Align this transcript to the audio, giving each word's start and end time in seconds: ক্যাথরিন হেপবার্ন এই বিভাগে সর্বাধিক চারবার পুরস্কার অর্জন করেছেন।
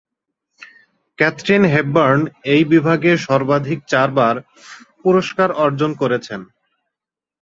ক্যাথরিন 1.19 1.63
হেপবার্ন 1.73 2.21
এই 2.53 2.63
বিভাগে 2.71 3.11
সর্বাধিক 3.27 3.79
চারবার 3.91 4.35
পুরস্কার 5.03 5.49
অর্জন 5.65 5.91
করেছেন। 6.01 6.41